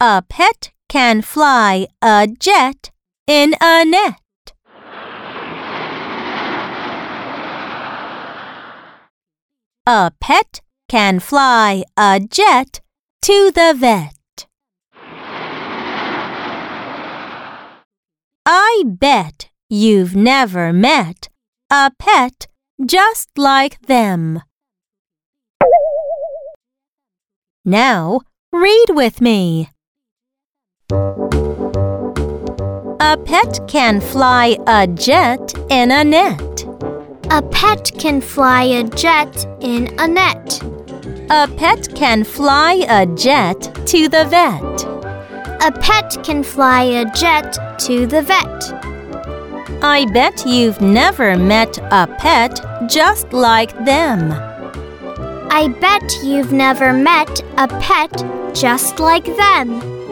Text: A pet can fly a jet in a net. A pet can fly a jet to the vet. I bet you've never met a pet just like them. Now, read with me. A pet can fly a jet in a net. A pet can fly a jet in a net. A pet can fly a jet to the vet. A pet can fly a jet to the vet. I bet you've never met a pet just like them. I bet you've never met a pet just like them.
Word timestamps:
A 0.00 0.22
pet 0.28 0.72
can 0.88 1.22
fly 1.22 1.86
a 2.02 2.26
jet 2.26 2.90
in 3.26 3.54
a 3.60 3.84
net. 3.84 4.20
A 9.86 10.10
pet 10.20 10.60
can 10.88 11.20
fly 11.20 11.84
a 11.96 12.18
jet 12.18 12.80
to 13.22 13.52
the 13.52 13.72
vet. 13.76 14.46
I 18.44 18.82
bet 18.86 19.48
you've 19.68 20.16
never 20.16 20.72
met 20.72 21.28
a 21.70 21.92
pet 21.98 22.48
just 22.84 23.28
like 23.36 23.80
them. 23.82 24.42
Now, 27.64 28.20
read 28.52 28.86
with 28.90 29.20
me. 29.20 29.70
A 30.90 30.96
pet 33.24 33.58
can 33.66 34.02
fly 34.02 34.58
a 34.66 34.86
jet 34.86 35.54
in 35.70 35.90
a 35.90 36.04
net. 36.04 36.66
A 37.30 37.40
pet 37.40 37.90
can 37.98 38.20
fly 38.20 38.64
a 38.64 38.84
jet 38.84 39.46
in 39.62 39.88
a 39.98 40.06
net. 40.06 40.62
A 41.30 41.48
pet 41.56 41.88
can 41.94 42.22
fly 42.22 42.84
a 42.86 43.06
jet 43.06 43.62
to 43.86 44.10
the 44.10 44.26
vet. 44.26 44.84
A 45.62 45.72
pet 45.72 46.18
can 46.22 46.42
fly 46.44 46.82
a 46.82 47.10
jet 47.12 47.56
to 47.78 48.06
the 48.06 48.20
vet. 48.20 48.74
I 49.82 50.04
bet 50.12 50.44
you've 50.44 50.82
never 50.82 51.34
met 51.38 51.78
a 51.90 52.06
pet 52.18 52.60
just 52.90 53.32
like 53.32 53.72
them. 53.86 54.32
I 55.50 55.68
bet 55.80 56.18
you've 56.22 56.52
never 56.52 56.92
met 56.92 57.40
a 57.56 57.68
pet 57.80 58.22
just 58.54 58.98
like 58.98 59.24
them. 59.24 60.03